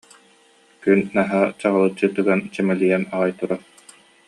Күн 0.83 0.99
наһаа 1.17 1.45
чаҕылыччы 1.59 2.07
тыган, 2.15 2.39
чэмэлийэн 2.53 3.03
аҕай 3.15 3.31
турар 3.39 3.61